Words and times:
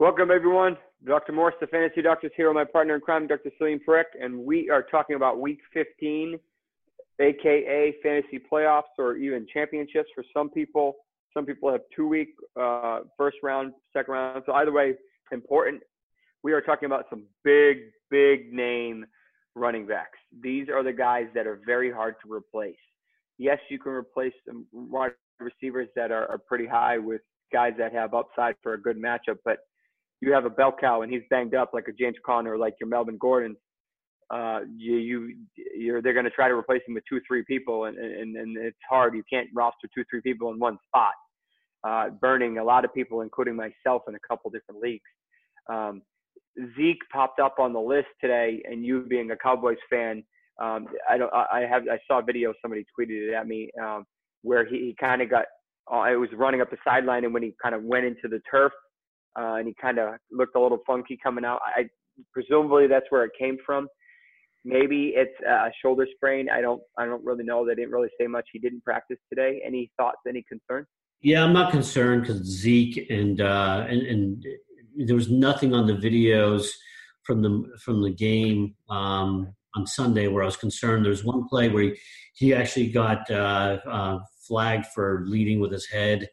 Welcome, 0.00 0.30
everyone. 0.30 0.78
Dr. 1.04 1.32
Morse, 1.32 1.52
the 1.60 1.66
Fantasy 1.66 2.00
Doctors 2.00 2.32
here, 2.34 2.48
with 2.48 2.54
my 2.54 2.64
partner 2.64 2.94
in 2.94 3.02
crime, 3.02 3.26
Dr. 3.26 3.50
Selene 3.58 3.78
Parekh, 3.86 4.04
and 4.18 4.46
we 4.46 4.70
are 4.70 4.82
talking 4.82 5.14
about 5.14 5.38
Week 5.38 5.58
15, 5.74 6.38
aka 7.20 7.94
fantasy 8.02 8.40
playoffs 8.50 8.96
or 8.96 9.16
even 9.16 9.46
championships 9.52 10.08
for 10.14 10.24
some 10.32 10.48
people. 10.48 10.94
Some 11.34 11.44
people 11.44 11.70
have 11.70 11.82
two-week 11.94 12.30
uh, 12.58 13.00
first 13.18 13.36
round, 13.42 13.74
second 13.92 14.14
round. 14.14 14.42
So 14.46 14.54
either 14.54 14.72
way, 14.72 14.94
important. 15.32 15.82
We 16.42 16.54
are 16.54 16.62
talking 16.62 16.86
about 16.86 17.04
some 17.10 17.24
big, 17.44 17.90
big 18.10 18.54
name 18.54 19.04
running 19.54 19.86
backs. 19.86 20.18
These 20.42 20.70
are 20.70 20.82
the 20.82 20.94
guys 20.94 21.26
that 21.34 21.46
are 21.46 21.60
very 21.66 21.92
hard 21.92 22.14
to 22.24 22.32
replace. 22.32 22.80
Yes, 23.36 23.58
you 23.68 23.78
can 23.78 23.92
replace 23.92 24.32
some 24.46 24.64
wide 24.72 25.12
receivers 25.38 25.88
that 25.94 26.10
are, 26.10 26.26
are 26.26 26.38
pretty 26.38 26.66
high 26.66 26.96
with 26.96 27.20
guys 27.52 27.74
that 27.76 27.92
have 27.92 28.14
upside 28.14 28.54
for 28.62 28.72
a 28.72 28.80
good 28.80 28.96
matchup, 28.96 29.36
but 29.44 29.58
you 30.20 30.32
have 30.32 30.44
a 30.44 30.50
bell 30.50 30.74
cow 30.78 31.02
and 31.02 31.12
he's 31.12 31.22
banged 31.30 31.54
up 31.54 31.70
like 31.72 31.88
a 31.88 31.92
James 31.92 32.16
Conner, 32.24 32.58
like 32.58 32.74
your 32.80 32.88
Melvin 32.88 33.18
Gordon, 33.18 33.56
uh, 34.30 34.60
you, 34.76 34.96
you 34.96 35.36
you're 35.76 36.00
they're 36.00 36.12
going 36.12 36.24
to 36.24 36.30
try 36.30 36.48
to 36.48 36.54
replace 36.54 36.82
him 36.86 36.94
with 36.94 37.02
two 37.08 37.20
three 37.26 37.42
people 37.44 37.86
and, 37.86 37.98
and 37.98 38.36
and 38.36 38.56
it's 38.56 38.78
hard. 38.88 39.14
You 39.14 39.24
can't 39.30 39.48
roster 39.54 39.88
two 39.92 40.04
three 40.08 40.20
people 40.20 40.50
in 40.52 40.58
one 40.58 40.78
spot. 40.86 41.12
Uh, 41.82 42.10
burning 42.20 42.58
a 42.58 42.64
lot 42.64 42.84
of 42.84 42.92
people, 42.94 43.22
including 43.22 43.56
myself, 43.56 44.02
in 44.06 44.14
a 44.14 44.18
couple 44.28 44.50
different 44.50 44.80
leagues. 44.82 45.02
Um, 45.68 46.02
Zeke 46.76 47.00
popped 47.10 47.40
up 47.40 47.56
on 47.58 47.72
the 47.72 47.80
list 47.80 48.08
today, 48.20 48.62
and 48.70 48.84
you 48.84 49.00
being 49.08 49.30
a 49.30 49.36
Cowboys 49.36 49.78
fan, 49.88 50.22
um, 50.60 50.86
I 51.08 51.16
don't. 51.16 51.32
I 51.32 51.66
have. 51.68 51.84
I 51.90 51.98
saw 52.06 52.20
a 52.20 52.22
video. 52.22 52.52
Somebody 52.62 52.84
tweeted 52.98 53.30
it 53.30 53.34
at 53.34 53.48
me 53.48 53.70
um, 53.82 54.04
where 54.42 54.64
he, 54.64 54.76
he 54.76 54.96
kind 55.00 55.22
of 55.22 55.30
got. 55.30 55.46
Uh, 55.92 56.02
it 56.02 56.16
was 56.16 56.28
running 56.36 56.60
up 56.60 56.70
the 56.70 56.76
sideline, 56.84 57.24
and 57.24 57.34
when 57.34 57.42
he 57.42 57.54
kind 57.60 57.74
of 57.74 57.82
went 57.82 58.04
into 58.04 58.28
the 58.28 58.40
turf, 58.48 58.72
uh, 59.38 59.54
and 59.54 59.66
he 59.66 59.74
kind 59.80 59.98
of 59.98 60.14
looked 60.30 60.56
a 60.56 60.60
little 60.60 60.80
funky 60.86 61.18
coming 61.22 61.44
out. 61.44 61.60
I 61.64 61.88
presumably 62.32 62.86
that's 62.86 63.06
where 63.10 63.24
it 63.24 63.32
came 63.38 63.56
from. 63.64 63.88
Maybe 64.64 65.14
it's 65.16 65.34
a 65.48 65.70
shoulder 65.82 66.06
sprain. 66.14 66.48
I 66.50 66.60
don't. 66.60 66.82
I 66.98 67.06
don't 67.06 67.24
really 67.24 67.44
know. 67.44 67.66
They 67.66 67.74
didn't 67.74 67.92
really 67.92 68.10
say 68.20 68.26
much. 68.26 68.46
He 68.52 68.58
didn't 68.58 68.84
practice 68.84 69.16
today. 69.30 69.62
Any 69.64 69.90
thoughts? 69.96 70.18
Any 70.28 70.44
concerns? 70.48 70.86
Yeah, 71.22 71.44
I'm 71.44 71.52
not 71.52 71.70
concerned 71.70 72.22
because 72.22 72.42
Zeke 72.42 73.06
and, 73.10 73.40
uh, 73.40 73.86
and 73.88 74.02
and 74.02 74.46
there 74.96 75.16
was 75.16 75.30
nothing 75.30 75.74
on 75.74 75.86
the 75.86 75.94
videos 75.94 76.68
from 77.22 77.42
the 77.42 77.70
from 77.78 78.02
the 78.02 78.10
game 78.10 78.74
um, 78.88 79.54
on 79.76 79.86
Sunday 79.86 80.28
where 80.28 80.42
I 80.42 80.46
was 80.46 80.56
concerned. 80.56 81.04
There 81.04 81.10
was 81.10 81.24
one 81.24 81.46
play 81.48 81.68
where 81.68 81.84
he, 81.84 81.96
he 82.34 82.54
actually 82.54 82.90
got 82.90 83.30
uh, 83.30 83.78
uh, 83.86 84.18
flagged 84.46 84.86
for 84.94 85.24
leading 85.26 85.60
with 85.60 85.72
his 85.72 85.86
head 85.86 86.28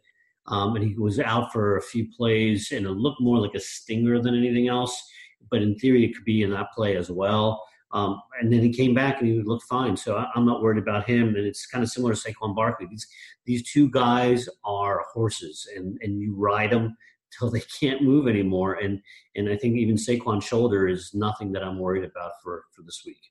um, 0.47 0.75
and 0.75 0.85
he 0.85 0.95
was 0.95 1.19
out 1.19 1.51
for 1.51 1.77
a 1.77 1.81
few 1.81 2.07
plays, 2.15 2.71
and 2.71 2.85
it 2.85 2.91
looked 2.91 3.21
more 3.21 3.37
like 3.37 3.55
a 3.55 3.59
stinger 3.59 4.21
than 4.21 4.35
anything 4.35 4.67
else. 4.67 5.01
But 5.49 5.61
in 5.61 5.75
theory, 5.75 6.05
it 6.05 6.15
could 6.15 6.25
be 6.25 6.43
in 6.43 6.51
that 6.51 6.71
play 6.73 6.95
as 6.95 7.09
well. 7.09 7.63
Um, 7.91 8.21
and 8.39 8.51
then 8.51 8.61
he 8.61 8.71
came 8.71 8.93
back 8.93 9.21
and 9.21 9.29
he 9.29 9.41
looked 9.41 9.63
fine. 9.63 9.95
So 9.95 10.17
I, 10.17 10.27
am 10.35 10.45
not 10.45 10.61
worried 10.61 10.81
about 10.81 11.09
him. 11.09 11.29
And 11.29 11.37
it's 11.37 11.65
kind 11.65 11.83
of 11.83 11.89
similar 11.89 12.13
to 12.13 12.19
Saquon 12.19 12.55
Barkley. 12.55 12.87
These 12.89 13.07
these 13.45 13.63
two 13.63 13.89
guys 13.89 14.49
are 14.65 15.05
horses, 15.13 15.67
and 15.75 15.97
and 16.01 16.19
you 16.19 16.35
ride 16.35 16.71
them 16.71 16.97
till 17.37 17.49
they 17.49 17.61
can't 17.79 18.01
move 18.01 18.27
anymore. 18.27 18.75
And 18.75 19.01
and 19.35 19.49
I 19.49 19.55
think 19.55 19.77
even 19.77 19.95
Saquon's 19.95 20.43
shoulder 20.43 20.87
is 20.87 21.13
nothing 21.13 21.51
that 21.53 21.63
I'm 21.63 21.79
worried 21.79 22.03
about 22.03 22.33
for 22.43 22.65
for 22.73 22.81
this 22.81 23.03
week. 23.05 23.21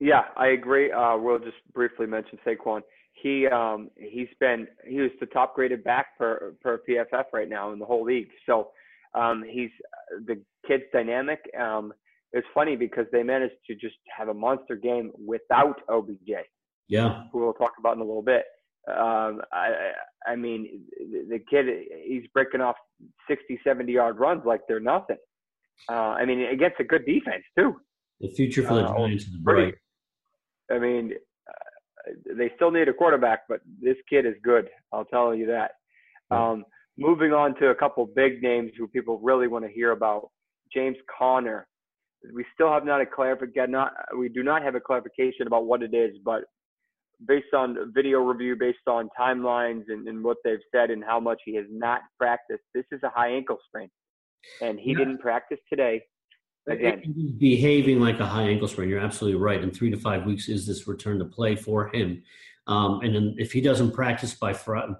Yeah, 0.00 0.24
I 0.36 0.48
agree. 0.48 0.92
Uh, 0.92 1.16
we'll 1.16 1.40
just 1.40 1.56
briefly 1.72 2.06
mention 2.06 2.38
Saquon 2.46 2.82
he 3.22 3.46
um 3.46 3.90
he's 3.96 4.28
been 4.40 4.66
he 4.86 5.00
was 5.00 5.10
the 5.20 5.26
top 5.26 5.54
graded 5.54 5.84
back 5.84 6.18
per 6.18 6.54
per 6.60 6.82
PFF 6.88 7.24
right 7.32 7.48
now 7.48 7.72
in 7.72 7.78
the 7.78 7.84
whole 7.84 8.04
league. 8.04 8.28
So 8.46 8.70
um 9.14 9.44
he's 9.48 9.70
the 10.26 10.40
kid's 10.66 10.84
dynamic. 10.92 11.40
Um 11.58 11.92
it's 12.32 12.46
funny 12.54 12.76
because 12.76 13.06
they 13.10 13.22
managed 13.22 13.54
to 13.66 13.74
just 13.74 13.96
have 14.16 14.28
a 14.28 14.34
monster 14.34 14.76
game 14.76 15.12
without 15.26 15.80
OBJ. 15.88 16.30
Yeah. 16.88 17.22
Who 17.32 17.40
we'll 17.40 17.54
talk 17.54 17.72
about 17.78 17.96
in 17.96 18.02
a 18.02 18.04
little 18.04 18.22
bit. 18.22 18.44
Um 18.88 19.42
I 19.52 19.92
I 20.26 20.36
mean 20.36 20.82
the 21.28 21.40
kid 21.50 21.66
he's 22.04 22.24
breaking 22.32 22.60
off 22.60 22.76
60 23.28 23.60
70 23.64 23.92
yard 23.92 24.18
runs 24.18 24.42
like 24.44 24.60
they're 24.68 24.80
nothing. 24.80 25.18
Uh 25.90 26.14
I 26.20 26.24
mean 26.24 26.40
against 26.40 26.80
a 26.80 26.84
good 26.84 27.04
defense 27.06 27.44
too. 27.58 27.76
The 28.20 28.28
future 28.28 28.62
for 28.62 28.74
the 28.74 28.84
uh, 28.84 28.96
Giants 28.96 29.24
is 29.24 29.36
bright. 29.36 29.74
I 30.70 30.78
mean, 30.78 31.12
they 32.36 32.50
still 32.56 32.70
need 32.70 32.88
a 32.88 32.92
quarterback, 32.92 33.40
but 33.48 33.60
this 33.80 33.96
kid 34.08 34.26
is 34.26 34.34
good. 34.42 34.68
I'll 34.92 35.04
tell 35.04 35.34
you 35.34 35.46
that. 35.46 35.72
Um, 36.30 36.64
moving 36.98 37.32
on 37.32 37.54
to 37.60 37.68
a 37.68 37.74
couple 37.74 38.06
big 38.06 38.42
names 38.42 38.72
who 38.76 38.86
people 38.88 39.18
really 39.18 39.48
want 39.48 39.64
to 39.64 39.70
hear 39.70 39.92
about. 39.92 40.30
James 40.72 40.96
Conner. 41.18 41.66
We 42.34 42.44
still 42.52 42.70
have 42.70 42.84
not 42.84 43.00
a 43.00 43.06
clarification. 43.06 43.70
Not 43.70 43.92
we 44.16 44.28
do 44.28 44.42
not 44.42 44.62
have 44.62 44.74
a 44.74 44.80
clarification 44.80 45.46
about 45.46 45.66
what 45.66 45.82
it 45.82 45.94
is, 45.94 46.16
but 46.24 46.42
based 47.26 47.54
on 47.54 47.92
video 47.94 48.18
review, 48.18 48.56
based 48.56 48.86
on 48.86 49.08
timelines 49.18 49.84
and, 49.88 50.06
and 50.08 50.22
what 50.22 50.36
they've 50.44 50.58
said 50.74 50.90
and 50.90 51.02
how 51.02 51.20
much 51.20 51.40
he 51.44 51.54
has 51.54 51.66
not 51.70 52.00
practiced, 52.18 52.62
this 52.74 52.84
is 52.92 53.00
a 53.04 53.10
high 53.10 53.28
ankle 53.28 53.58
sprain, 53.66 53.88
and 54.60 54.78
he 54.78 54.90
yeah. 54.90 54.98
didn't 54.98 55.18
practice 55.18 55.58
today 55.68 56.02
again. 56.68 57.02
He's 57.02 57.32
behaving 57.32 58.00
like 58.00 58.20
a 58.20 58.26
high 58.26 58.44
ankle 58.44 58.68
sprain. 58.68 58.88
You're 58.88 59.00
absolutely 59.00 59.40
right. 59.40 59.62
In 59.62 59.70
three 59.70 59.90
to 59.90 59.96
five 59.96 60.24
weeks, 60.24 60.48
is 60.48 60.66
this 60.66 60.86
return 60.86 61.18
to 61.18 61.24
play 61.24 61.56
for 61.56 61.88
him? 61.88 62.22
Um, 62.66 63.00
and 63.00 63.14
then 63.14 63.34
if 63.38 63.52
he 63.52 63.60
doesn't 63.60 63.92
practice 63.92 64.34
by 64.34 64.52
Friday, 64.52 64.94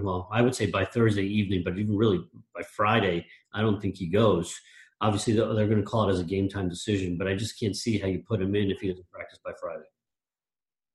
well, 0.00 0.28
I 0.32 0.42
would 0.42 0.54
say 0.54 0.66
by 0.66 0.84
Thursday 0.84 1.24
evening, 1.24 1.62
but 1.64 1.78
even 1.78 1.96
really 1.96 2.24
by 2.54 2.62
Friday, 2.62 3.26
I 3.52 3.60
don't 3.60 3.80
think 3.80 3.96
he 3.96 4.06
goes. 4.06 4.58
Obviously, 5.00 5.32
they're 5.34 5.46
going 5.46 5.76
to 5.76 5.82
call 5.82 6.08
it 6.08 6.12
as 6.12 6.20
a 6.20 6.24
game 6.24 6.48
time 6.48 6.68
decision, 6.68 7.16
but 7.18 7.28
I 7.28 7.34
just 7.34 7.58
can't 7.58 7.76
see 7.76 7.98
how 7.98 8.06
you 8.06 8.22
put 8.26 8.40
him 8.40 8.54
in 8.54 8.70
if 8.70 8.80
he 8.80 8.88
doesn't 8.88 9.10
practice 9.10 9.38
by 9.44 9.52
Friday. 9.60 9.84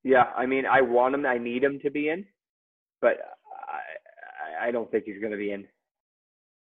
Yeah, 0.02 0.24
I 0.36 0.46
mean, 0.46 0.64
I 0.66 0.80
want 0.80 1.14
him. 1.14 1.26
I 1.26 1.38
need 1.38 1.62
him 1.62 1.78
to 1.80 1.90
be 1.90 2.08
in, 2.08 2.24
but 3.00 3.18
I, 4.60 4.68
I 4.68 4.70
don't 4.70 4.90
think 4.90 5.04
he's 5.04 5.20
going 5.20 5.32
to 5.32 5.38
be 5.38 5.52
in. 5.52 5.66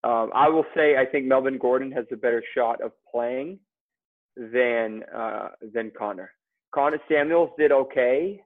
Um, 0.06 0.31
I 0.34 0.49
will 0.49 0.65
say 0.75 0.97
I 0.97 1.05
think 1.05 1.27
Melvin 1.27 1.59
Gordon 1.59 1.91
has 1.91 2.05
a 2.12 2.17
better 2.17 2.43
shot 2.55 2.81
of 2.81 2.93
playing 3.12 3.59
than 4.37 5.03
uh, 5.15 5.49
than 5.75 5.91
Conner. 5.99 6.31
Conner 6.72 7.00
Samuels 7.11 7.50
did 7.59 7.72
okay. 7.72 8.41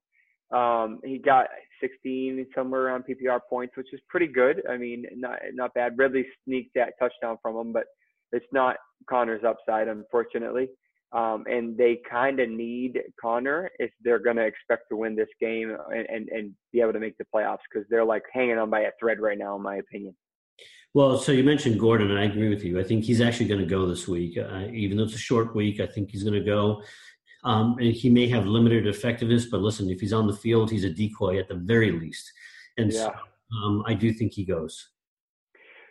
Um, 0.51 1.01
he 1.05 1.19
got 1.19 1.49
16 1.83 2.47
somewhere 2.55 2.83
around 2.83 3.05
PPR 3.05 3.41
points, 3.49 3.77
which 3.77 3.93
is 3.93 4.01
pretty 4.09 4.27
good. 4.27 4.63
I 4.71 4.79
mean, 4.79 5.05
not 5.15 5.39
not 5.53 5.75
bad. 5.75 5.99
Ridley 5.99 6.25
sneaked 6.45 6.75
that 6.77 6.95
touchdown 6.99 7.37
from 7.43 7.57
him, 7.57 7.73
but 7.75 7.85
it's 8.33 8.47
not 8.53 8.77
Conner's 9.09 9.45
upside, 9.45 9.89
unfortunately. 9.89 10.69
Um, 11.13 11.45
and 11.47 11.77
they 11.77 12.01
kind 12.09 12.41
of 12.41 12.49
need 12.49 13.01
Connor 13.21 13.71
if 13.81 13.91
they're 14.03 14.21
going 14.21 14.37
to 14.37 14.47
expect 14.47 14.85
to 14.91 14.97
win 14.97 15.17
this 15.17 15.29
game 15.41 15.77
and, 15.93 16.07
and, 16.09 16.29
and 16.29 16.55
be 16.73 16.81
able 16.81 16.93
to 16.93 17.01
make 17.01 17.19
the 17.19 17.27
playoffs 17.35 17.59
because 17.71 17.87
they're 17.91 18.05
like 18.05 18.23
hanging 18.33 18.59
on 18.59 18.71
by 18.71 18.83
a 18.83 18.93
thread 18.99 19.19
right 19.21 19.37
now, 19.37 19.57
in 19.57 19.63
my 19.63 19.77
opinion. 19.77 20.15
Well, 20.93 21.19
so 21.19 21.31
you 21.31 21.45
mentioned 21.45 21.79
Gordon, 21.79 22.11
and 22.11 22.19
I 22.19 22.25
agree 22.25 22.49
with 22.49 22.65
you. 22.65 22.81
I 22.81 22.83
think 22.83 23.05
he's 23.05 23.21
actually 23.21 23.47
going 23.47 23.61
to 23.61 23.67
go 23.67 23.87
this 23.87 24.09
week, 24.09 24.37
uh, 24.37 24.67
even 24.73 24.97
though 24.97 25.05
it's 25.05 25.15
a 25.15 25.19
short 25.19 25.55
week. 25.55 25.79
I 25.79 25.87
think 25.87 26.11
he's 26.11 26.25
going 26.25 26.35
to 26.35 26.45
go. 26.45 26.83
Um, 27.45 27.79
he 27.79 28.11
may 28.11 28.29
have 28.29 28.47
limited 28.47 28.87
effectiveness, 28.87 29.47
but 29.47 29.61
listen, 29.61 29.89
if 29.89 30.01
he's 30.01 30.13
on 30.13 30.27
the 30.27 30.37
field, 30.37 30.71
he's 30.71 30.85
a 30.85 30.91
decoy 30.91 31.39
at 31.39 31.49
the 31.49 31.55
very 31.55 31.93
least. 31.93 32.31
And 32.77 32.93
yeah. 32.93 32.99
so, 32.99 33.15
um, 33.65 33.85
I 33.87 33.95
do 33.95 34.13
think 34.13 34.35
he 34.35 34.45
goes. 34.45 34.89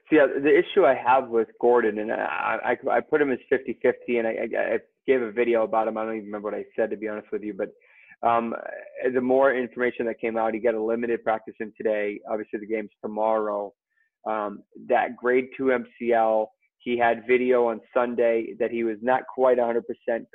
See, 0.10 0.18
yeah, 0.18 0.28
the 0.28 0.58
issue 0.58 0.86
I 0.86 0.96
have 0.96 1.30
with 1.30 1.48
Gordon, 1.62 2.00
and 2.00 2.12
I, 2.12 2.58
I, 2.66 2.98
I 2.98 3.00
put 3.00 3.22
him 3.22 3.32
as 3.32 3.40
50 3.50 3.80
50, 3.82 4.18
and 4.18 4.28
I, 4.28 4.32
I, 4.32 4.78
gave 5.08 5.22
a 5.22 5.32
video 5.32 5.64
about 5.64 5.88
him. 5.88 5.98
I 5.98 6.04
don't 6.04 6.16
even 6.16 6.26
remember 6.26 6.52
what 6.52 6.60
I 6.60 6.66
said, 6.76 6.92
to 6.92 6.98
be 6.98 7.08
honest 7.08 7.32
with 7.32 7.42
you. 7.42 7.54
But 7.54 7.70
um, 8.28 8.54
the 9.14 9.22
more 9.22 9.56
information 9.56 10.06
that 10.08 10.20
came 10.20 10.38
out, 10.38 10.54
he 10.54 10.60
got 10.60 10.76
a 10.76 10.82
limited 10.82 11.24
practice 11.24 11.56
in 11.60 11.72
today. 11.78 12.20
Obviously, 12.30 12.60
the 12.60 12.68
game's 12.68 12.92
tomorrow 13.02 13.74
um, 14.28 14.64
that 14.88 15.16
grade 15.16 15.48
two 15.56 15.72
MCL. 16.02 16.48
He 16.80 16.98
had 16.98 17.28
video 17.28 17.68
on 17.68 17.82
Sunday 17.94 18.54
that 18.60 18.72
he 18.72 18.84
was 18.84 18.98
not 19.02 19.24
quite 19.34 19.58
100% 19.58 19.82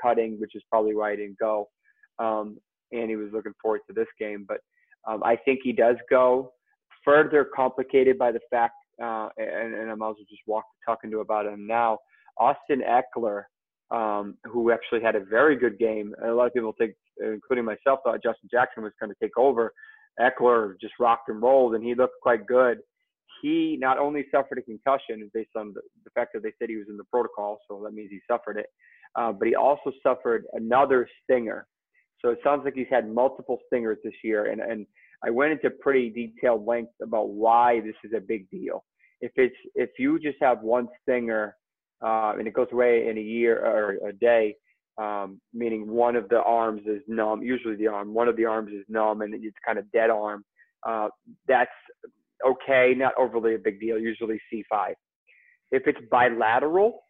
cutting, 0.01 0.39
which 0.39 0.55
is 0.55 0.63
probably 0.71 0.95
why 0.95 1.13
he 1.13 1.17
didn't 1.17 1.39
go. 1.39 1.69
Um, 2.19 2.59
and 2.93 3.09
he 3.09 3.17
was 3.17 3.31
looking 3.33 3.55
forward 3.61 3.81
to 3.89 3.95
this 3.95 4.07
game. 4.21 4.45
But 4.47 4.59
um, 5.09 5.23
I 5.25 5.37
think 5.37 5.61
he 5.63 5.73
does 5.73 5.97
go. 6.11 6.53
Further 7.05 7.47
complicated 7.55 8.19
by 8.19 8.33
the 8.33 8.41
fact, 8.51 8.75
uh, 9.03 9.29
and, 9.37 9.75
and 9.75 9.91
I'm 9.91 10.03
also 10.03 10.21
just 10.29 10.43
walk, 10.47 10.65
talking 10.87 11.11
to 11.11 11.21
about 11.21 11.47
him 11.47 11.67
now. 11.67 11.99
Austin 12.39 12.83
Ekeler, 12.83 13.45
um, 13.91 14.37
who 14.45 14.71
actually 14.71 15.03
had 15.03 15.17
a 15.17 15.25
very 15.25 15.57
good 15.57 15.79
game. 15.79 16.15
And 16.21 16.31
a 16.31 16.35
lot 16.35 16.47
of 16.47 16.55
people 16.55 16.75
think, 16.79 16.95
including 17.21 17.65
myself, 17.65 18.01
thought 18.05 18.23
Justin 18.23 18.49
Jackson 18.51 18.83
was 18.83 18.93
going 19.01 19.11
to 19.11 19.17
take 19.21 19.37
over. 19.37 19.73
Eckler 20.21 20.75
just 20.81 20.95
rocked 21.01 21.29
and 21.29 21.43
rolled, 21.43 21.75
and 21.75 21.85
he 21.85 21.95
looked 21.95 22.15
quite 22.23 22.47
good 22.47 22.79
he 23.45 23.77
not 23.79 23.99
only 23.99 24.25
suffered 24.31 24.57
a 24.57 24.63
concussion 24.63 25.31
based 25.35 25.51
on 25.55 25.75
the, 25.75 25.83
fact 26.15 26.31
that 26.33 26.43
they 26.43 26.53
said 26.59 26.71
he 26.71 26.77
was 26.77 26.87
in 26.89 26.97
the 26.97 27.05
protocol, 27.05 27.59
so 27.69 27.83
that 27.85 27.93
means 27.93 28.09
he 28.11 28.21
suffered 28.31 28.57
it, 28.57 28.67
uh, 29.17 29.33
but 29.33 29.47
he 29.47 29.55
also 29.55 29.93
suffered 30.03 30.47
another 30.55 31.07
stinger. 31.23 31.67
So 32.23 32.31
it 32.31 32.39
sounds 32.43 32.63
like 32.65 32.73
he's 32.75 32.87
had 32.91 33.07
multiple 33.07 33.59
stingers 33.67 33.99
this 34.03 34.15
year, 34.23 34.51
and 34.51 34.63
and 34.63 34.87
I 35.23 35.29
went 35.29 35.53
into 35.53 35.69
pretty 35.69 36.09
detailed 36.09 36.67
length 36.67 36.93
about 37.03 37.31
why 37.31 37.81
this 37.81 37.97
is 38.03 38.13
a 38.17 38.21
big 38.21 38.49
deal. 38.49 38.83
If 39.21 39.33
it's 39.37 39.57
if 39.75 39.91
you 39.99 40.19
just 40.19 40.39
have 40.41 40.63
one 40.63 40.89
stinger 41.03 41.55
uh, 42.03 42.33
and 42.39 42.49
it 42.49 42.55
goes 42.55 42.69
away 42.73 43.09
in 43.09 43.19
a 43.19 43.21
year 43.21 43.59
or 43.59 44.09
a 44.09 44.13
day, 44.15 44.57
um, 44.97 45.39
meaning 45.53 45.87
one 45.87 46.17
of 46.17 46.31
the 46.31 46.43
arms 46.43 46.81
is 46.87 47.03
numb, 47.09 47.43
usually 47.43 47.77
the 47.77 47.89
arm, 47.89 48.15
one 48.15 48.29
of 48.29 48.37
the 48.37 48.47
arms 48.47 48.73
is 48.73 48.87
numb 48.89 49.21
and 49.21 49.35
it's 49.35 49.57
kind 49.67 49.79
of 49.79 49.91
dead 49.93 50.09
arm. 50.09 50.45
Uh, 50.87 51.09
that's 51.47 51.71
okay, 52.47 52.95
not 52.97 53.13
overly 53.19 53.55
a 53.55 53.59
big 53.59 53.81
deal, 53.81 53.99
usually 53.99 54.41
C5. 54.53 54.95
If 55.71 55.87
it's 55.87 55.99
bilateral 56.11 57.01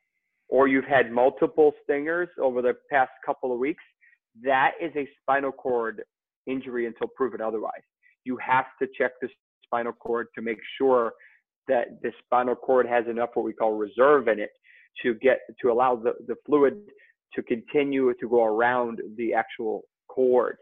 or 0.49 0.69
you've 0.69 0.85
had 0.85 1.11
multiple 1.11 1.73
stingers 1.82 2.29
over 2.41 2.62
the 2.62 2.75
past 2.91 3.11
couple 3.25 3.53
of 3.53 3.59
weeks, 3.59 3.82
that 4.43 4.73
is 4.81 4.93
a 4.97 5.09
spinal 5.21 5.53
cord 5.53 6.03
injury 6.47 6.87
until 6.87 7.09
proven 7.09 7.41
otherwise. 7.41 7.82
You 8.25 8.38
have 8.38 8.67
to 8.81 8.88
check 8.97 9.12
the 9.21 9.29
spinal 9.65 9.93
cord 9.93 10.29
to 10.35 10.43
make 10.43 10.59
sure 10.79 11.12
that 11.69 12.00
the 12.03 12.12
spinal 12.25 12.55
cord 12.55 12.87
has 12.87 13.06
enough 13.09 13.31
what 13.35 13.44
we 13.44 13.53
call 13.53 13.73
reserve 13.73 14.29
in 14.29 14.38
it 14.38 14.50
to 15.03 15.15
get 15.15 15.41
to 15.61 15.70
allow 15.70 15.97
the, 15.97 16.12
the 16.27 16.37
fluid 16.47 16.75
to 17.35 17.43
continue 17.43 18.12
to 18.20 18.29
go 18.29 18.44
around 18.44 19.00
the 19.17 19.32
actual 19.32 19.82
cord. 20.09 20.56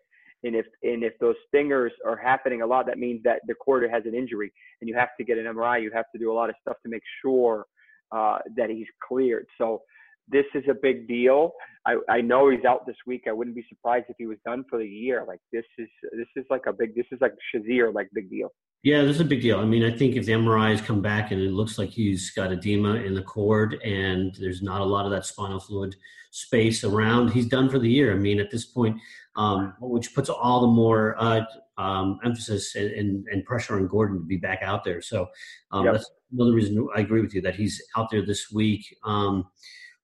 And 0.45 0.57
if 0.57 0.67
and 0.83 1.05
if 1.05 1.19
those 1.21 1.37
stingers 1.49 1.93
are 2.05 2.17
happening 2.17 2.63
a 2.63 2.67
lot, 2.67 2.87
that 2.87 2.99
means 2.99 3.23
that 3.25 3.41
the 3.47 3.55
quarter 3.55 3.89
has 3.89 4.03
an 4.07 4.15
injury, 4.15 4.53
and 4.81 4.89
you 4.89 4.97
have 4.97 5.11
to 5.19 5.25
get 5.25 5.39
an 5.39 5.45
MRI. 5.45 5.83
You 5.83 5.91
have 5.95 6.07
to 6.13 6.19
do 6.19 6.33
a 6.33 6.35
lot 6.35 6.51
of 6.51 6.57
stuff 6.61 6.77
to 6.83 6.91
make 6.91 7.03
sure 7.25 7.67
uh, 8.11 8.39
that 8.57 8.71
he's 8.71 8.89
cleared. 9.07 9.47
So 9.59 9.83
this 10.29 10.45
is 10.55 10.65
a 10.69 10.75
big 10.75 11.09
deal. 11.09 11.53
I, 11.87 11.97
I 12.09 12.21
know 12.21 12.51
he's 12.51 12.65
out 12.65 12.87
this 12.87 12.97
week. 13.07 13.25
I 13.29 13.33
wouldn't 13.33 13.57
be 13.57 13.65
surprised 13.69 14.07
if 14.09 14.17
he 14.19 14.27
was 14.27 14.39
done 14.45 14.65
for 14.69 14.79
the 14.79 14.87
year. 14.87 15.25
Like 15.27 15.41
this 15.53 15.65
is 15.79 15.89
this 16.13 16.29
is 16.37 16.45
like 16.51 16.67
a 16.67 16.73
big 16.73 16.95
this 16.95 17.07
is 17.13 17.19
like 17.21 17.35
Shazier 17.55 17.93
like 17.93 18.09
big 18.15 18.31
deal. 18.31 18.53
Yeah, 18.83 19.03
this 19.03 19.17
is 19.17 19.21
a 19.21 19.25
big 19.25 19.43
deal. 19.43 19.61
I 19.61 19.65
mean, 19.65 19.85
I 19.85 19.97
think 19.97 20.17
if 20.17 20.27
the 20.27 20.33
MRIs 20.33 20.85
come 20.85 21.01
back 21.01 21.31
and 21.31 21.41
it 21.41 21.53
looks 21.53 21.79
like 21.79 21.91
he's 21.91 22.33
got 22.33 22.51
edema 22.51 22.95
in 22.97 23.15
the 23.15 23.23
cord 23.23 23.75
and 23.85 24.35
there's 24.41 24.61
not 24.61 24.81
a 24.81 24.85
lot 24.85 25.05
of 25.05 25.13
that 25.13 25.25
spinal 25.25 25.61
fluid 25.61 25.95
space 26.33 26.83
around, 26.83 27.29
he's 27.29 27.47
done 27.47 27.71
for 27.71 27.79
the 27.79 27.89
year. 27.89 28.13
I 28.13 28.17
mean, 28.17 28.41
at 28.41 28.51
this 28.51 28.65
point, 28.65 28.99
um, 29.37 29.75
which 29.81 30.13
puts 30.17 30.29
all 30.29 30.63
the 30.63 30.67
more 30.67 31.15
uh, 31.17 31.43
um, 31.79 32.19
emphasis 32.25 32.75
and, 32.75 32.91
and, 32.91 33.27
and, 33.29 33.45
pressure 33.45 33.77
on 33.77 33.87
Gordon 33.87 34.19
to 34.19 34.25
be 34.25 34.37
back 34.37 34.63
out 34.63 34.83
there. 34.83 35.01
So 35.01 35.29
um, 35.71 35.85
yep. 35.85 35.95
that's 35.95 36.11
another 36.33 36.53
reason 36.53 36.87
I 36.95 37.01
agree 37.01 37.23
with 37.23 37.35
you 37.35 37.41
that 37.43 37.55
he's 37.55 37.81
out 37.97 38.11
there 38.11 38.27
this 38.27 38.51
week. 38.51 38.95
Um, 39.05 39.47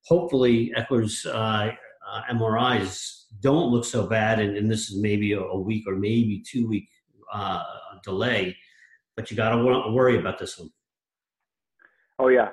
hopefully, 0.03 0.73
Ekeler's 0.79 1.27
uh, 1.27 1.73
uh, 2.09 2.23
MRIs 2.33 3.25
don't 3.41 3.71
look 3.71 3.85
so 3.85 4.07
bad, 4.07 4.39
and, 4.39 4.57
and 4.57 4.71
this 4.71 4.89
is 4.89 4.99
maybe 4.99 5.33
a, 5.33 5.41
a, 5.41 5.61
week 5.61 5.85
or 5.87 5.97
maybe 5.97 6.43
two 6.47 6.67
week 6.67 6.89
uh, 7.31 7.63
delay 8.03 8.57
but 9.19 9.33
you 9.33 9.37
got 9.37 9.51
to 9.51 9.91
worry 9.91 10.17
about 10.17 10.39
this 10.39 10.57
one. 10.57 10.71
Oh 12.21 12.29
yeah. 12.29 12.51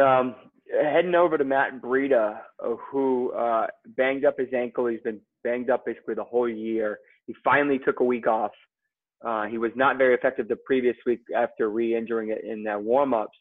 Um, 0.00 0.34
heading 0.82 1.14
over 1.14 1.36
to 1.36 1.44
Matt 1.44 1.82
Breida, 1.82 2.38
uh, 2.64 2.76
who 2.90 3.30
uh, 3.32 3.66
banged 3.88 4.24
up 4.24 4.38
his 4.38 4.48
ankle. 4.56 4.86
He's 4.86 5.02
been 5.02 5.20
banged 5.44 5.68
up 5.68 5.84
basically 5.84 6.14
the 6.14 6.24
whole 6.24 6.48
year. 6.48 6.98
He 7.26 7.34
finally 7.44 7.78
took 7.78 8.00
a 8.00 8.04
week 8.04 8.26
off. 8.26 8.52
Uh, 9.22 9.44
he 9.44 9.58
was 9.58 9.70
not 9.76 9.98
very 9.98 10.14
effective 10.14 10.48
the 10.48 10.56
previous 10.64 10.96
week 11.04 11.20
after 11.36 11.68
re-injuring 11.68 12.30
it 12.30 12.42
in 12.42 12.66
uh, 12.66 12.78
warm-ups. 12.78 13.36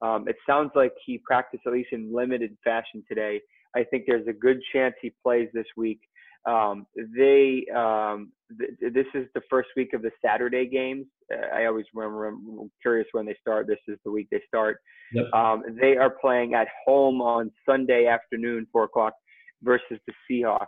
Um, 0.00 0.28
it 0.28 0.36
sounds 0.48 0.70
like 0.76 0.92
he 1.04 1.18
practiced 1.18 1.64
at 1.66 1.72
least 1.72 1.88
in 1.90 2.14
limited 2.14 2.56
fashion 2.62 3.02
today. 3.08 3.40
I 3.74 3.82
think 3.82 4.04
there's 4.06 4.28
a 4.28 4.32
good 4.32 4.60
chance 4.72 4.94
he 5.02 5.12
plays 5.24 5.48
this 5.52 5.66
week. 5.76 5.98
Um, 6.46 6.86
they 6.96 7.66
um, 7.74 8.30
th- 8.56 8.94
this 8.94 9.06
is 9.14 9.26
the 9.34 9.42
first 9.50 9.70
week 9.76 9.94
of 9.94 10.02
the 10.02 10.12
Saturday 10.24 10.68
games. 10.68 11.06
I 11.30 11.66
always 11.66 11.86
remember 11.94 12.26
I'm 12.26 12.70
curious 12.80 13.06
when 13.12 13.26
they 13.26 13.36
start. 13.40 13.66
This 13.66 13.78
is 13.86 13.98
the 14.04 14.10
week 14.10 14.28
they 14.30 14.42
start. 14.46 14.78
Yep. 15.12 15.26
Um, 15.32 15.62
they 15.80 15.96
are 15.96 16.10
playing 16.10 16.54
at 16.54 16.68
home 16.86 17.20
on 17.20 17.50
Sunday 17.66 18.06
afternoon, 18.06 18.66
four 18.72 18.84
o'clock, 18.84 19.14
versus 19.62 19.98
the 20.06 20.12
Seahawks. 20.30 20.66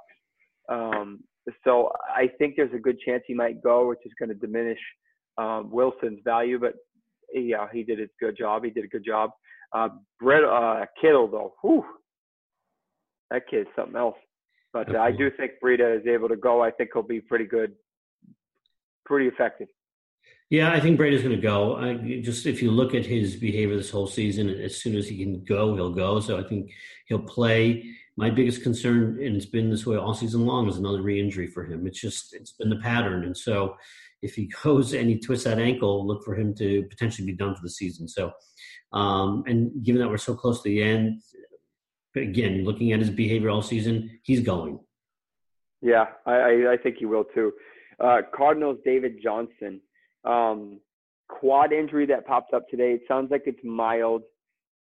Um, 0.69 1.21
so 1.65 1.91
I 2.15 2.29
think 2.39 2.55
there's 2.57 2.75
a 2.75 2.79
good 2.79 2.99
chance 3.01 3.23
he 3.27 3.35
might 3.35 3.63
go, 3.63 3.89
which 3.89 4.01
is 4.05 4.13
going 4.19 4.29
to 4.29 4.35
diminish 4.35 4.79
um, 5.39 5.71
Wilson's 5.71 6.21
value. 6.25 6.59
But 6.59 6.75
yeah, 7.33 7.67
he 7.73 7.83
did 7.83 8.01
a 8.01 8.07
good 8.21 8.37
job. 8.37 8.65
He 8.65 8.71
did 8.71 8.85
a 8.85 8.89
good 8.89 9.05
job. 9.05 9.31
Uh, 9.73 9.89
Brett 10.21 10.45
uh, 10.45 10.85
Kittle 11.01 11.29
though, 11.29 11.55
whew, 11.63 11.85
that 13.31 13.43
kid's 13.49 13.69
something 13.77 13.97
else. 13.97 14.17
But 14.73 14.95
uh, 14.95 14.99
I 14.99 15.11
do 15.11 15.31
think 15.37 15.53
Breida 15.63 15.99
is 15.99 16.07
able 16.07 16.29
to 16.29 16.37
go. 16.37 16.63
I 16.63 16.71
think 16.71 16.91
he'll 16.93 17.03
be 17.03 17.21
pretty 17.21 17.45
good, 17.45 17.73
pretty 19.05 19.27
effective. 19.27 19.69
Yeah, 20.51 20.73
I 20.73 20.81
think 20.81 20.99
Breida's 20.99 21.23
going 21.23 21.37
to 21.37 21.41
go. 21.41 21.77
I, 21.77 22.21
just 22.21 22.45
if 22.45 22.61
you 22.61 22.73
look 22.73 22.93
at 22.93 23.07
his 23.07 23.37
behavior 23.37 23.77
this 23.77 23.91
whole 23.91 24.09
season, 24.09 24.49
as 24.49 24.77
soon 24.77 24.97
as 24.97 25.09
he 25.09 25.17
can 25.17 25.45
go, 25.45 25.77
he'll 25.77 25.95
go. 25.95 26.19
So 26.19 26.39
I 26.39 26.43
think 26.43 26.73
he'll 27.07 27.21
play. 27.21 27.85
My 28.17 28.31
biggest 28.31 28.63
concern, 28.63 29.21
and 29.23 29.37
it's 29.37 29.47
been 29.47 29.71
this 29.71 29.87
way 29.87 29.97
all 29.97 30.13
season 30.13 30.45
long, 30.45 30.69
is 30.69 30.77
another 30.77 31.03
re-injury 31.03 31.47
for 31.47 31.65
him. 31.65 31.87
It's 31.87 32.01
just 32.01 32.35
it's 32.35 32.51
been 32.51 32.69
the 32.69 32.77
pattern, 32.77 33.25
and 33.25 33.37
so 33.37 33.77
if 34.23 34.35
he 34.35 34.51
goes 34.63 34.93
and 34.93 35.09
he 35.09 35.19
twists 35.19 35.45
that 35.45 35.61
ankle, 35.61 36.07
look 36.07 36.25
for 36.25 36.35
him 36.35 36.53
to 36.57 36.83
potentially 36.91 37.27
be 37.27 37.33
done 37.33 37.55
for 37.55 37.63
the 37.63 37.71
season. 37.71 38.09
So, 38.09 38.33
um, 38.93 39.45
and 39.47 39.71
given 39.85 40.01
that 40.01 40.09
we're 40.09 40.19
so 40.19 40.35
close 40.35 40.63
to 40.63 40.69
the 40.69 40.83
end, 40.83 41.23
again, 42.17 42.65
looking 42.65 42.93
at 42.93 42.99
his 42.99 43.11
behavior 43.11 43.51
all 43.51 43.63
season, 43.63 44.19
he's 44.25 44.41
going. 44.41 44.81
Yeah, 45.81 46.07
I, 46.27 46.73
I 46.73 46.77
think 46.83 46.97
he 46.99 47.07
will 47.07 47.25
too. 47.25 47.53
Uh, 48.01 48.23
Cardinals 48.35 48.79
David 48.85 49.21
Johnson, 49.23 49.81
um, 50.25 50.81
quad 51.29 51.73
injury 51.73 52.07
that 52.07 52.27
popped 52.27 52.55
up 52.55 52.69
today. 52.69 52.93
It 52.93 53.03
sounds 53.09 53.31
like 53.31 53.43
it's 53.47 53.63
mild. 53.65 54.23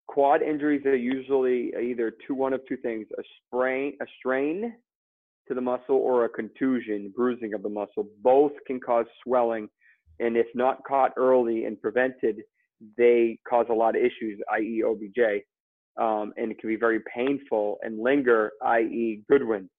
Quad 0.07 0.41
injuries 0.41 0.85
are 0.85 0.95
usually 0.95 1.71
either 1.79 2.13
two 2.25 2.33
one 2.33 2.53
of 2.53 2.61
two 2.67 2.77
things: 2.77 3.07
a 3.17 3.23
sprain, 3.45 3.97
a 4.01 4.05
strain 4.17 4.73
to 5.47 5.53
the 5.53 5.61
muscle, 5.61 5.95
or 5.95 6.25
a 6.25 6.29
contusion, 6.29 7.13
bruising 7.15 7.53
of 7.53 7.63
the 7.63 7.69
muscle. 7.69 8.07
Both 8.21 8.53
can 8.67 8.79
cause 8.79 9.05
swelling, 9.23 9.69
and 10.19 10.35
if 10.35 10.47
not 10.55 10.83
caught 10.87 11.13
early 11.17 11.65
and 11.65 11.79
prevented, 11.81 12.41
they 12.97 13.39
cause 13.47 13.65
a 13.69 13.73
lot 13.73 13.95
of 13.95 14.01
issues, 14.01 14.39
i.e., 14.53 14.83
OBJ 14.85 15.43
um, 15.99 16.33
and 16.37 16.51
it 16.51 16.59
can 16.59 16.69
be 16.69 16.77
very 16.77 16.99
painful 17.13 17.77
and 17.81 17.99
linger, 17.99 18.51
i.e., 18.63 19.21
Goodwin. 19.29 19.69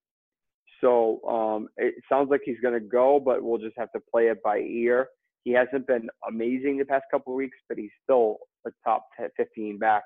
So 0.80 1.20
um, 1.28 1.68
it 1.76 1.94
sounds 2.08 2.30
like 2.30 2.42
he's 2.44 2.60
going 2.62 2.74
to 2.74 2.80
go, 2.80 3.20
but 3.24 3.42
we'll 3.42 3.58
just 3.58 3.76
have 3.78 3.90
to 3.92 4.00
play 4.12 4.24
it 4.24 4.42
by 4.42 4.58
ear. 4.58 5.08
He 5.44 5.52
hasn't 5.52 5.86
been 5.86 6.08
amazing 6.28 6.78
the 6.78 6.84
past 6.84 7.04
couple 7.10 7.32
of 7.32 7.36
weeks, 7.36 7.56
but 7.68 7.78
he's 7.78 7.90
still 8.02 8.38
a 8.66 8.70
top 8.84 9.06
15 9.36 9.78
back, 9.78 10.02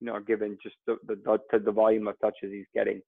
you 0.00 0.06
know, 0.06 0.18
given 0.20 0.58
just 0.62 0.76
the, 0.86 0.96
the, 1.06 1.58
the 1.58 1.72
volume 1.72 2.08
of 2.08 2.16
touches 2.20 2.52
he's 2.52 2.66
getting. 2.74 3.00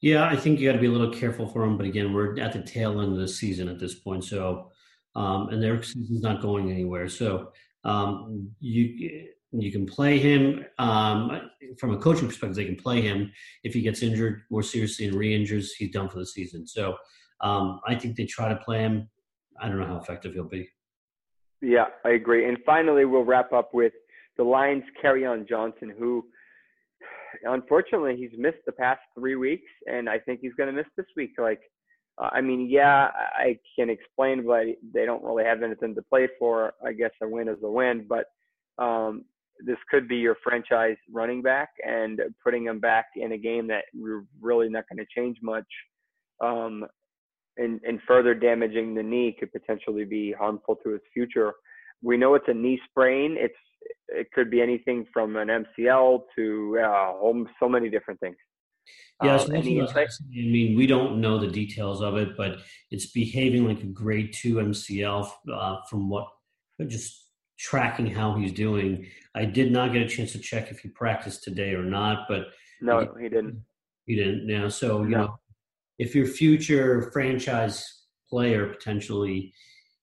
Yeah, 0.00 0.24
I 0.24 0.36
think 0.36 0.60
you 0.60 0.68
got 0.68 0.74
to 0.74 0.80
be 0.80 0.86
a 0.86 0.90
little 0.90 1.12
careful 1.12 1.48
for 1.48 1.64
him. 1.64 1.76
But 1.76 1.86
again, 1.86 2.12
we're 2.12 2.38
at 2.38 2.52
the 2.52 2.60
tail 2.62 3.00
end 3.00 3.12
of 3.12 3.18
the 3.18 3.28
season 3.28 3.68
at 3.68 3.78
this 3.78 3.94
point, 3.94 4.24
so 4.24 4.70
um, 5.16 5.48
and 5.48 5.62
their 5.62 5.82
season's 5.82 6.20
not 6.20 6.42
going 6.42 6.70
anywhere. 6.70 7.08
So 7.08 7.52
um, 7.84 8.50
you 8.60 9.28
you 9.52 9.70
can 9.70 9.86
play 9.86 10.18
him 10.18 10.64
um, 10.78 11.50
from 11.78 11.94
a 11.94 11.98
coaching 11.98 12.26
perspective. 12.26 12.56
They 12.56 12.64
can 12.64 12.76
play 12.76 13.00
him 13.00 13.32
if 13.62 13.72
he 13.72 13.80
gets 13.80 14.02
injured 14.02 14.42
more 14.50 14.62
seriously 14.62 15.06
and 15.06 15.14
re-injures. 15.14 15.72
He's 15.74 15.92
done 15.92 16.08
for 16.08 16.18
the 16.18 16.26
season. 16.26 16.66
So 16.66 16.96
um, 17.40 17.80
I 17.86 17.94
think 17.94 18.16
they 18.16 18.26
try 18.26 18.48
to 18.48 18.56
play 18.56 18.80
him. 18.80 19.08
I 19.60 19.68
don't 19.68 19.78
know 19.78 19.86
how 19.86 19.96
effective 19.96 20.34
he'll 20.34 20.44
be. 20.44 20.68
Yeah, 21.60 21.86
I 22.04 22.10
agree. 22.10 22.48
And 22.48 22.58
finally, 22.66 23.04
we'll 23.04 23.24
wrap 23.24 23.52
up 23.52 23.72
with 23.72 23.92
the 24.36 24.44
Lions' 24.44 24.84
Kerryon 25.02 25.48
Johnson, 25.48 25.92
who 25.96 26.24
unfortunately 27.44 28.16
he's 28.16 28.38
missed 28.38 28.64
the 28.66 28.72
past 28.72 29.00
three 29.18 29.36
weeks, 29.36 29.70
and 29.86 30.08
I 30.08 30.18
think 30.18 30.40
he's 30.40 30.54
going 30.54 30.68
to 30.68 30.76
miss 30.76 30.90
this 30.96 31.06
week. 31.16 31.32
Like, 31.38 31.60
uh, 32.18 32.30
I 32.32 32.40
mean, 32.40 32.68
yeah, 32.68 33.10
I 33.14 33.58
can 33.78 33.90
explain, 33.90 34.46
but 34.46 34.64
they 34.92 35.04
don't 35.06 35.24
really 35.24 35.44
have 35.44 35.62
anything 35.62 35.94
to 35.94 36.02
play 36.02 36.28
for. 36.38 36.74
I 36.84 36.92
guess 36.92 37.10
a 37.22 37.28
win 37.28 37.48
is 37.48 37.58
a 37.62 37.70
win, 37.70 38.06
but 38.08 38.26
um, 38.82 39.24
this 39.64 39.76
could 39.90 40.08
be 40.08 40.16
your 40.16 40.36
franchise 40.42 40.96
running 41.10 41.42
back 41.42 41.70
and 41.86 42.20
putting 42.42 42.64
him 42.64 42.80
back 42.80 43.06
in 43.16 43.32
a 43.32 43.38
game 43.38 43.66
that 43.68 43.84
we're 43.94 44.24
really 44.40 44.68
not 44.68 44.84
going 44.88 45.04
to 45.04 45.20
change 45.20 45.38
much 45.42 45.66
um, 46.40 46.84
and, 47.56 47.80
and 47.86 48.00
further 48.06 48.34
damaging 48.34 48.94
the 48.94 49.02
knee 49.02 49.36
could 49.38 49.52
potentially 49.52 50.04
be 50.04 50.32
harmful 50.32 50.76
to 50.76 50.90
his 50.90 51.00
future. 51.12 51.52
We 52.02 52.16
know 52.16 52.34
it's 52.34 52.48
a 52.48 52.54
knee 52.54 52.80
sprain. 52.90 53.36
It's 53.38 53.54
it 54.08 54.30
could 54.32 54.50
be 54.50 54.60
anything 54.60 55.06
from 55.12 55.36
an 55.36 55.48
MCL 55.48 56.22
to 56.36 56.78
uh, 56.82 57.12
so 57.60 57.68
many 57.68 57.90
different 57.90 58.20
things. 58.20 58.36
Yes, 59.22 59.48
um, 59.48 59.56
I 59.56 59.60
mean, 59.60 60.76
we 60.76 60.86
don't 60.86 61.20
know 61.20 61.38
the 61.38 61.46
details 61.46 62.02
of 62.02 62.16
it, 62.16 62.36
but 62.36 62.58
it's 62.90 63.06
behaving 63.06 63.66
like 63.66 63.82
a 63.82 63.86
grade 63.86 64.34
two 64.34 64.56
MCL 64.56 65.30
uh, 65.52 65.76
from 65.88 66.08
what 66.08 66.28
just 66.86 67.28
tracking 67.58 68.06
how 68.06 68.34
he's 68.34 68.52
doing. 68.52 69.06
I 69.34 69.44
did 69.44 69.70
not 69.72 69.92
get 69.92 70.02
a 70.02 70.08
chance 70.08 70.32
to 70.32 70.38
check 70.38 70.70
if 70.70 70.80
he 70.80 70.88
practiced 70.88 71.44
today 71.44 71.74
or 71.74 71.84
not, 71.84 72.26
but 72.28 72.48
no, 72.80 73.00
he, 73.00 73.24
he 73.24 73.28
didn't. 73.28 73.62
He 74.06 74.16
didn't. 74.16 74.46
Now, 74.46 74.68
so 74.68 75.02
you 75.02 75.10
no. 75.10 75.18
know, 75.18 75.38
if 75.98 76.14
your 76.14 76.26
future 76.26 77.10
franchise 77.12 77.84
player 78.28 78.66
potentially 78.66 79.52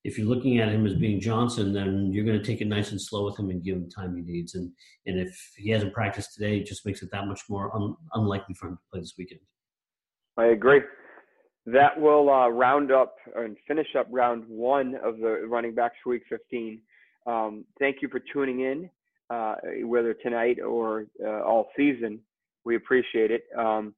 if 0.04 0.18
you're 0.18 0.28
looking 0.28 0.60
at 0.60 0.70
him 0.70 0.86
as 0.86 0.96
being 0.96 1.20
Johnson, 1.20 1.74
then 1.74 2.12
you're 2.12 2.26
going 2.26 2.40
to 2.40 2.44
take 2.44 2.62
it 2.62 2.68
nice 2.68 2.92
and 2.92 3.02
slow 3.02 3.26
with 3.26 3.38
him 3.38 3.50
and 3.50 3.64
give 3.64 3.76
him 3.76 3.90
time 3.90 4.16
he 4.16 4.24
needs. 4.24 4.56
And 4.56 4.72
and 5.06 5.20
if 5.20 5.54
he 5.58 5.70
hasn't 5.70 5.94
practiced 5.94 6.34
today, 6.34 6.58
it 6.58 6.66
just 6.66 6.86
makes 6.86 7.02
it 7.02 7.10
that 7.12 7.28
much 7.28 7.42
more 7.50 7.76
un, 7.76 7.96
unlikely 8.14 8.56
for 8.56 8.68
him 8.68 8.78
to 8.78 8.84
play 8.92 9.00
this 9.00 9.14
weekend. 9.18 9.42
I 10.38 10.48
agree. 10.48 10.82
That 11.68 12.00
will 12.00 12.30
uh, 12.30 12.48
round 12.48 12.92
up 12.92 13.16
and 13.36 13.56
finish 13.68 13.88
up 13.98 14.08
round 14.10 14.44
one 14.48 14.96
of 15.04 15.20
the 15.20 15.46
running 15.48 15.76
backs 15.76 15.96
for 16.04 16.12
week 16.12 16.24
15. 16.28 16.82
Um, 17.28 17.66
thank 17.80 17.98
you 18.02 18.10
for 18.10 18.20
tuning 18.34 18.62
in, 18.62 18.90
uh, 19.30 19.56
whether 19.84 20.16
tonight 20.16 20.58
or 20.60 21.06
uh, 21.24 21.44
all 21.44 21.68
season. 21.78 22.20
We 22.66 22.76
appreciate 22.76 23.30
it. 23.30 23.44
Um, 23.56 23.94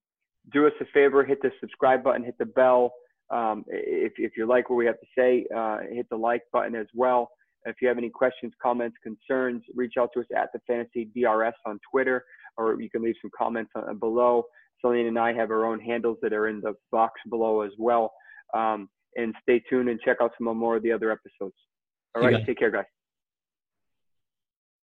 do 0.51 0.67
us 0.67 0.73
a 0.81 0.85
favor, 0.93 1.23
hit 1.23 1.41
the 1.41 1.51
subscribe 1.59 2.03
button, 2.03 2.23
hit 2.23 2.37
the 2.37 2.45
bell. 2.45 2.93
Um, 3.29 3.63
if, 3.67 4.13
if 4.17 4.33
you 4.37 4.45
like 4.45 4.69
what 4.69 4.75
we 4.75 4.85
have 4.85 4.99
to 4.99 5.07
say, 5.17 5.45
uh, 5.55 5.79
hit 5.91 6.07
the 6.09 6.17
like 6.17 6.41
button 6.51 6.75
as 6.75 6.87
well. 6.93 7.29
If 7.65 7.77
you 7.81 7.87
have 7.87 7.97
any 7.97 8.09
questions, 8.09 8.53
comments, 8.61 8.97
concerns, 9.01 9.63
reach 9.73 9.93
out 9.97 10.09
to 10.13 10.19
us 10.19 10.25
at 10.35 10.49
the 10.53 10.59
Fantasy 10.67 11.09
DRS 11.15 11.53
on 11.65 11.79
Twitter, 11.89 12.25
or 12.57 12.79
you 12.81 12.89
can 12.89 13.01
leave 13.01 13.15
some 13.21 13.31
comments 13.37 13.71
on, 13.75 13.97
below. 13.99 14.43
Selene 14.81 15.07
and 15.07 15.17
I 15.17 15.31
have 15.33 15.49
our 15.49 15.65
own 15.65 15.79
handles 15.79 16.17
that 16.21 16.33
are 16.33 16.49
in 16.49 16.59
the 16.59 16.73
box 16.91 17.13
below 17.29 17.61
as 17.61 17.71
well. 17.77 18.11
Um, 18.53 18.89
and 19.15 19.33
stay 19.41 19.63
tuned 19.69 19.89
and 19.89 19.99
check 20.01 20.17
out 20.21 20.31
some 20.37 20.57
more 20.57 20.75
of 20.75 20.83
the 20.83 20.91
other 20.91 21.09
episodes. 21.11 21.55
All 22.15 22.21
right, 22.21 22.45
take 22.45 22.59
care, 22.59 22.71
guys. 22.71 22.85